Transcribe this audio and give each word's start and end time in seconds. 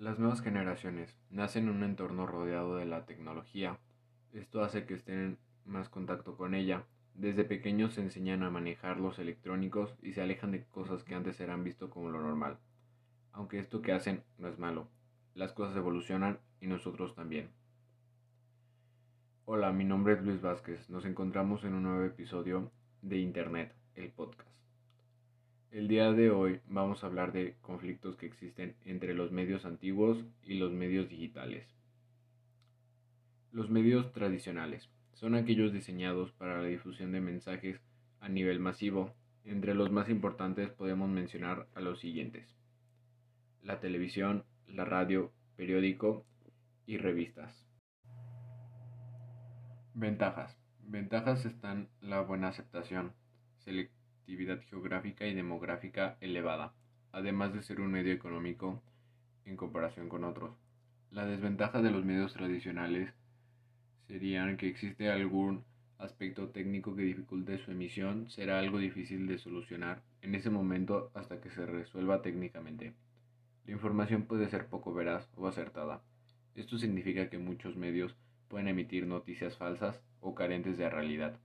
nuevas 0.00 0.40
generaciones 0.40 1.14
nacen 1.28 1.64
en 1.64 1.76
un 1.76 1.82
entorno 1.82 2.26
rodeado 2.26 2.76
de 2.76 2.86
la 2.86 3.04
tecnología. 3.04 3.78
Esto 4.32 4.62
hace 4.62 4.86
que 4.86 4.94
estén 4.94 5.18
en 5.18 5.38
más 5.66 5.90
contacto 5.90 6.36
con 6.36 6.54
ella. 6.54 6.84
Desde 7.14 7.44
pequeños 7.44 7.94
se 7.94 8.00
enseñan 8.00 8.42
a 8.42 8.50
manejar 8.50 8.98
los 8.98 9.18
electrónicos 9.18 9.94
y 10.02 10.12
se 10.12 10.22
alejan 10.22 10.52
de 10.52 10.64
cosas 10.64 11.04
que 11.04 11.14
antes 11.14 11.38
eran 11.40 11.64
visto 11.64 11.90
como 11.90 12.08
lo 12.08 12.22
normal. 12.22 12.58
Aunque 13.32 13.58
esto 13.58 13.82
que 13.82 13.92
hacen 13.92 14.22
no 14.38 14.48
es 14.48 14.58
malo. 14.58 14.88
Las 15.34 15.52
cosas 15.52 15.76
evolucionan 15.76 16.38
y 16.60 16.66
nosotros 16.66 17.14
también. 17.14 17.50
Hola, 19.44 19.70
mi 19.70 19.84
nombre 19.84 20.14
es 20.14 20.22
Luis 20.22 20.40
Vázquez. 20.40 20.88
Nos 20.88 21.04
encontramos 21.04 21.62
en 21.64 21.74
un 21.74 21.82
nuevo 21.82 22.04
episodio 22.04 22.70
de 23.02 23.18
Internet, 23.18 23.74
el 23.96 24.10
podcast. 24.10 24.69
El 25.70 25.86
día 25.86 26.10
de 26.10 26.30
hoy 26.32 26.60
vamos 26.66 27.04
a 27.04 27.06
hablar 27.06 27.30
de 27.30 27.54
conflictos 27.60 28.16
que 28.16 28.26
existen 28.26 28.74
entre 28.84 29.14
los 29.14 29.30
medios 29.30 29.64
antiguos 29.64 30.18
y 30.42 30.54
los 30.54 30.72
medios 30.72 31.08
digitales. 31.08 31.64
Los 33.52 33.70
medios 33.70 34.12
tradicionales 34.12 34.90
son 35.12 35.36
aquellos 35.36 35.72
diseñados 35.72 36.32
para 36.32 36.60
la 36.60 36.66
difusión 36.66 37.12
de 37.12 37.20
mensajes 37.20 37.80
a 38.18 38.28
nivel 38.28 38.58
masivo. 38.58 39.14
Entre 39.44 39.74
los 39.74 39.92
más 39.92 40.08
importantes 40.08 40.70
podemos 40.70 41.08
mencionar 41.08 41.68
a 41.76 41.80
los 41.80 42.00
siguientes. 42.00 42.52
La 43.62 43.78
televisión, 43.78 44.44
la 44.66 44.84
radio, 44.84 45.30
periódico 45.54 46.26
y 46.84 46.96
revistas. 46.96 47.64
Ventajas. 49.94 50.58
Ventajas 50.80 51.44
están 51.46 51.88
la 52.00 52.22
buena 52.22 52.48
aceptación, 52.48 53.12
actividad 54.30 54.60
geográfica 54.70 55.26
y 55.26 55.34
demográfica 55.34 56.16
elevada, 56.20 56.72
además 57.10 57.52
de 57.52 57.64
ser 57.64 57.80
un 57.80 57.90
medio 57.90 58.12
económico 58.12 58.80
en 59.44 59.56
comparación 59.56 60.08
con 60.08 60.22
otros. 60.22 60.52
La 61.10 61.26
desventaja 61.26 61.82
de 61.82 61.90
los 61.90 62.04
medios 62.04 62.32
tradicionales 62.32 63.12
serían 64.06 64.56
que 64.56 64.68
existe 64.68 65.10
algún 65.10 65.64
aspecto 65.98 66.50
técnico 66.50 66.94
que 66.94 67.02
dificulte 67.02 67.58
su 67.58 67.72
emisión, 67.72 68.30
será 68.30 68.60
algo 68.60 68.78
difícil 68.78 69.26
de 69.26 69.38
solucionar 69.38 70.00
en 70.22 70.36
ese 70.36 70.48
momento 70.48 71.10
hasta 71.12 71.40
que 71.40 71.50
se 71.50 71.66
resuelva 71.66 72.22
técnicamente. 72.22 72.94
La 73.66 73.72
información 73.72 74.26
puede 74.26 74.48
ser 74.48 74.68
poco 74.68 74.94
veraz 74.94 75.28
o 75.34 75.48
acertada. 75.48 76.02
Esto 76.54 76.78
significa 76.78 77.28
que 77.28 77.38
muchos 77.38 77.74
medios 77.74 78.14
pueden 78.46 78.68
emitir 78.68 79.08
noticias 79.08 79.56
falsas 79.56 80.00
o 80.20 80.36
carentes 80.36 80.78
de 80.78 80.88
realidad. 80.88 81.36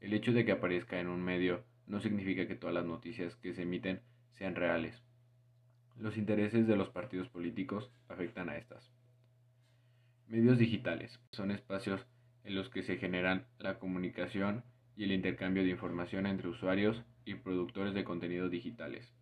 El 0.00 0.12
hecho 0.12 0.32
de 0.32 0.44
que 0.44 0.50
aparezca 0.50 0.98
en 0.98 1.06
un 1.06 1.22
medio 1.22 1.62
no 1.86 2.00
significa 2.00 2.46
que 2.46 2.56
todas 2.56 2.74
las 2.74 2.84
noticias 2.84 3.36
que 3.36 3.54
se 3.54 3.62
emiten 3.62 4.00
sean 4.34 4.54
reales. 4.54 5.02
Los 5.96 6.16
intereses 6.16 6.66
de 6.66 6.76
los 6.76 6.90
partidos 6.90 7.28
políticos 7.28 7.90
afectan 8.08 8.48
a 8.48 8.56
estas. 8.56 8.90
Medios 10.28 10.58
digitales 10.58 11.20
son 11.30 11.50
espacios 11.50 12.04
en 12.44 12.54
los 12.54 12.68
que 12.68 12.82
se 12.82 12.96
generan 12.96 13.46
la 13.58 13.78
comunicación 13.78 14.64
y 14.96 15.04
el 15.04 15.12
intercambio 15.12 15.62
de 15.62 15.70
información 15.70 16.26
entre 16.26 16.48
usuarios 16.48 17.02
y 17.24 17.34
productores 17.34 17.94
de 17.94 18.04
contenido 18.04 18.48
digitales, 18.48 19.12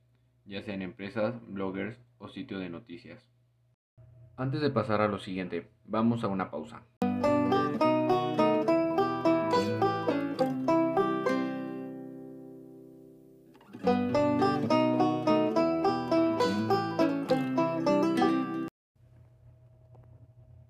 ya 0.45 0.63
sean 0.63 0.83
empresas, 0.83 1.35
bloggers 1.49 1.99
o 2.19 2.29
sitios 2.29 2.61
de 2.61 2.71
noticias. 2.71 3.23
Antes 4.37 4.61
de 4.61 4.71
pasar 4.71 5.01
a 5.01 5.09
lo 5.09 5.19
siguiente, 5.19 5.69
vamos 5.85 6.25
a 6.25 6.29
una 6.29 6.51
pausa. 6.51 6.83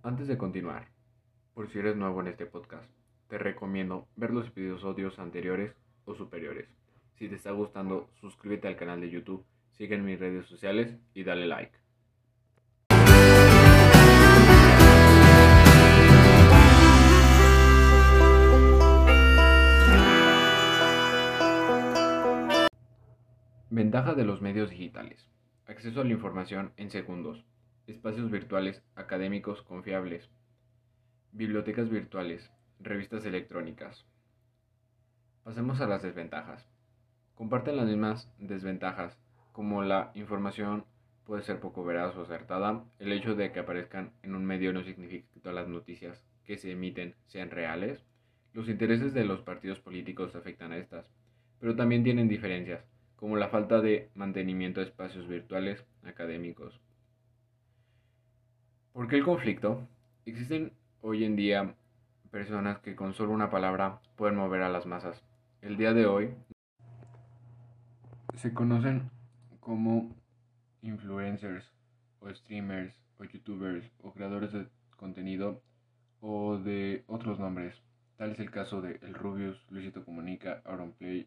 Antes 0.05 0.29
de 0.29 0.37
continuar, 0.37 0.89
por 1.55 1.71
si 1.71 1.79
eres 1.79 1.97
nuevo 1.97 2.21
en 2.21 2.27
este 2.27 2.45
podcast, 2.45 2.91
te 3.31 3.39
recomiendo 3.39 4.07
ver 4.17 4.33
los 4.33 4.49
episodios 4.49 5.19
anteriores 5.19 5.73
o 6.05 6.15
superiores. 6.15 6.69
Si 7.15 7.27
te 7.27 7.37
está 7.37 7.53
gustando, 7.53 8.11
suscríbete 8.21 8.69
al 8.69 8.77
canal 8.77 9.01
de 9.01 9.09
YouTube, 9.09 9.47
sigue 9.73 9.95
en 9.95 10.05
mis 10.05 10.21
redes 10.21 10.45
sociales 10.45 10.95
y 11.15 11.25
dale 11.25 11.47
like. 11.47 11.73
Ventaja 23.71 24.13
de 24.13 24.25
los 24.27 24.43
medios 24.43 24.69
digitales. 24.69 25.31
Acceso 25.67 26.03
a 26.03 26.05
la 26.05 26.11
información 26.11 26.75
en 26.77 26.91
segundos 26.91 27.43
espacios 27.87 28.31
virtuales 28.31 28.83
académicos 28.95 29.63
confiables, 29.63 30.31
bibliotecas 31.33 31.91
virtuales, 31.91 32.51
revistas 32.81 33.27
electrónicas. 33.27 34.07
Pasemos 35.43 35.81
a 35.81 35.87
las 35.87 36.03
desventajas. 36.03 36.67
Comparten 37.35 37.77
las 37.77 37.87
mismas 37.87 38.33
desventajas, 38.39 39.19
como 39.53 39.83
la 39.83 40.13
información 40.15 40.85
puede 41.25 41.43
ser 41.43 41.61
poco 41.61 41.85
veraz 41.85 42.17
o 42.17 42.23
acertada, 42.23 42.85
el 42.99 43.13
hecho 43.13 43.35
de 43.35 43.53
que 43.53 43.61
aparezcan 43.61 44.13
en 44.23 44.35
un 44.35 44.45
medio 44.45 44.73
no 44.73 44.83
significa 44.83 45.27
que 45.33 45.41
todas 45.41 45.57
las 45.57 45.69
noticias 45.69 46.25
que 46.45 46.57
se 46.57 46.73
emiten 46.73 47.15
sean 47.27 47.51
reales, 47.51 48.05
los 48.53 48.69
intereses 48.69 49.15
de 49.15 49.25
los 49.25 49.41
partidos 49.41 49.81
políticos 49.81 50.35
afectan 50.37 50.73
a 50.73 50.79
estas, 50.79 51.11
pero 51.59 51.75
también 51.75 52.05
tienen 52.05 52.29
diferencias, 52.29 52.85
como 53.17 53.37
la 53.37 53.49
falta 53.49 53.81
de 53.81 54.11
mantenimiento 54.15 54.81
de 54.81 54.87
espacios 54.87 55.27
virtuales 55.27 55.85
académicos, 56.05 56.81
¿Por 58.95 59.09
qué 59.09 59.17
el 59.17 59.25
conflicto? 59.25 59.89
Existen 60.25 60.71
hoy 61.01 61.25
en 61.25 61.35
día 61.35 61.75
personas 62.31 62.79
que 62.79 62.95
con 62.95 63.13
solo 63.13 63.33
una 63.33 63.51
palabra 63.51 63.99
pueden 64.15 64.37
mover 64.37 64.63
a 64.63 64.69
las 64.69 64.87
masas. 64.87 65.21
El 65.63 65.77
día 65.77 65.93
de 65.93 66.07
hoy 66.07 66.33
se 68.37 68.55
conocen 68.55 69.11
como 69.59 70.15
influencers 70.83 71.69
o 72.21 72.33
streamers 72.33 72.95
o 73.19 73.25
youtubers 73.25 73.85
o 74.01 74.13
creadores 74.13 74.53
de 74.53 74.69
contenido 74.97 75.61
o 76.21 76.59
de 76.59 77.03
otros 77.09 77.41
nombres. 77.41 77.75
Tal 78.17 78.31
es 78.31 78.39
el 78.39 78.53
caso 78.53 78.81
de 78.81 79.01
El 79.03 79.15
Rubius, 79.15 79.61
Luisito 79.71 80.05
Comunica, 80.05 80.63
Play, 80.99 81.27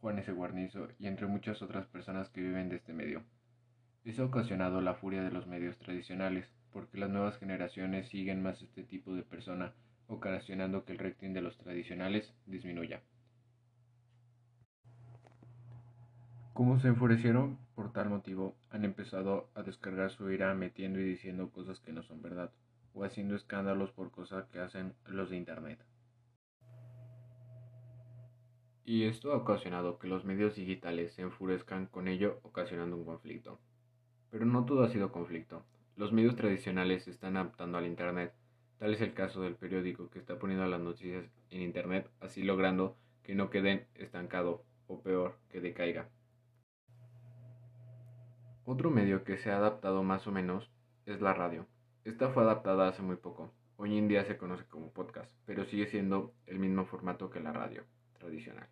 Juan 0.00 0.18
S. 0.18 0.32
Guarnizo 0.32 0.88
y 0.98 1.06
entre 1.06 1.28
muchas 1.28 1.62
otras 1.62 1.86
personas 1.86 2.28
que 2.30 2.40
viven 2.40 2.70
de 2.70 2.76
este 2.76 2.92
medio. 2.92 3.22
Eso 4.04 4.24
ha 4.24 4.26
ocasionado 4.26 4.80
la 4.80 4.94
furia 4.94 5.22
de 5.22 5.30
los 5.30 5.46
medios 5.46 5.78
tradicionales 5.78 6.44
porque 6.72 6.98
las 6.98 7.10
nuevas 7.10 7.38
generaciones 7.38 8.08
siguen 8.08 8.42
más 8.42 8.62
este 8.62 8.82
tipo 8.82 9.14
de 9.14 9.22
persona, 9.22 9.72
ocasionando 10.08 10.84
que 10.84 10.92
el 10.92 10.98
rating 10.98 11.32
de 11.32 11.42
los 11.42 11.56
tradicionales 11.58 12.32
disminuya. 12.46 13.02
Como 16.52 16.78
se 16.80 16.88
enfurecieron 16.88 17.58
por 17.74 17.92
tal 17.92 18.10
motivo, 18.10 18.54
han 18.70 18.84
empezado 18.84 19.48
a 19.54 19.62
descargar 19.62 20.10
su 20.10 20.30
ira 20.30 20.54
metiendo 20.54 21.00
y 21.00 21.04
diciendo 21.04 21.50
cosas 21.50 21.80
que 21.80 21.92
no 21.92 22.02
son 22.02 22.20
verdad, 22.20 22.50
o 22.94 23.04
haciendo 23.04 23.34
escándalos 23.36 23.90
por 23.92 24.10
cosas 24.10 24.46
que 24.48 24.58
hacen 24.58 24.92
los 25.06 25.30
de 25.30 25.36
Internet. 25.36 25.78
Y 28.84 29.04
esto 29.04 29.32
ha 29.32 29.36
ocasionado 29.36 29.98
que 29.98 30.08
los 30.08 30.24
medios 30.24 30.56
digitales 30.56 31.14
se 31.14 31.22
enfurezcan 31.22 31.86
con 31.86 32.08
ello, 32.08 32.40
ocasionando 32.42 32.96
un 32.96 33.04
conflicto. 33.04 33.58
Pero 34.30 34.44
no 34.44 34.64
todo 34.66 34.82
ha 34.82 34.90
sido 34.90 35.12
conflicto. 35.12 35.64
Los 35.96 36.10
medios 36.12 36.36
tradicionales 36.36 37.04
se 37.04 37.10
están 37.10 37.36
adaptando 37.36 37.76
al 37.78 37.86
Internet. 37.86 38.32
Tal 38.78 38.94
es 38.94 39.00
el 39.02 39.12
caso 39.12 39.42
del 39.42 39.56
periódico 39.56 40.08
que 40.08 40.18
está 40.18 40.38
poniendo 40.38 40.66
las 40.66 40.80
noticias 40.80 41.24
en 41.50 41.60
Internet, 41.60 42.10
así 42.20 42.42
logrando 42.42 42.96
que 43.22 43.34
no 43.34 43.50
queden 43.50 43.86
estancado 43.94 44.64
o 44.86 45.02
peor, 45.02 45.38
que 45.50 45.60
decaiga. 45.60 46.08
Otro 48.64 48.90
medio 48.90 49.22
que 49.22 49.36
se 49.36 49.50
ha 49.50 49.58
adaptado 49.58 50.02
más 50.02 50.26
o 50.26 50.32
menos 50.32 50.70
es 51.04 51.20
la 51.20 51.34
radio. 51.34 51.66
Esta 52.04 52.30
fue 52.30 52.42
adaptada 52.42 52.88
hace 52.88 53.02
muy 53.02 53.16
poco. 53.16 53.52
Hoy 53.76 53.98
en 53.98 54.08
día 54.08 54.24
se 54.24 54.38
conoce 54.38 54.64
como 54.66 54.92
podcast, 54.92 55.30
pero 55.44 55.64
sigue 55.66 55.86
siendo 55.86 56.32
el 56.46 56.58
mismo 56.58 56.86
formato 56.86 57.28
que 57.28 57.40
la 57.40 57.52
radio 57.52 57.84
tradicional. 58.18 58.68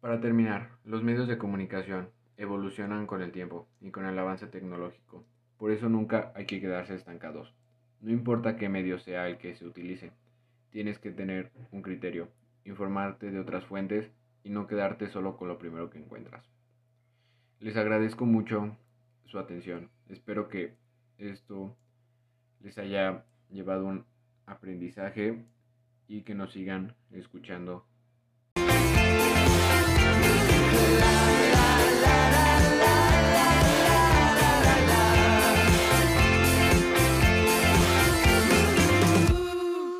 Para 0.00 0.20
terminar, 0.20 0.72
los 0.84 1.02
medios 1.02 1.26
de 1.26 1.38
comunicación 1.38 2.10
evolucionan 2.36 3.06
con 3.06 3.22
el 3.22 3.32
tiempo 3.32 3.66
y 3.80 3.90
con 3.90 4.04
el 4.04 4.18
avance 4.18 4.46
tecnológico. 4.46 5.24
Por 5.58 5.70
eso 5.70 5.88
nunca 5.88 6.32
hay 6.34 6.46
que 6.46 6.60
quedarse 6.60 6.94
estancados. 6.94 7.54
No 8.00 8.10
importa 8.10 8.56
qué 8.56 8.68
medio 8.68 8.98
sea 8.98 9.28
el 9.28 9.38
que 9.38 9.54
se 9.54 9.66
utilice, 9.66 10.12
tienes 10.70 10.98
que 10.98 11.10
tener 11.10 11.52
un 11.72 11.82
criterio, 11.82 12.28
informarte 12.64 13.30
de 13.30 13.40
otras 13.40 13.64
fuentes 13.64 14.10
y 14.42 14.50
no 14.50 14.66
quedarte 14.66 15.08
solo 15.08 15.36
con 15.36 15.48
lo 15.48 15.58
primero 15.58 15.88
que 15.90 15.98
encuentras. 15.98 16.44
Les 17.60 17.76
agradezco 17.76 18.26
mucho 18.26 18.76
su 19.24 19.38
atención. 19.38 19.88
Espero 20.08 20.48
que 20.48 20.74
esto 21.18 21.76
les 22.60 22.76
haya 22.78 23.24
llevado 23.50 23.86
un 23.86 24.04
aprendizaje 24.46 25.44
y 26.08 26.22
que 26.22 26.34
nos 26.34 26.52
sigan 26.52 26.94
escuchando 27.10 27.86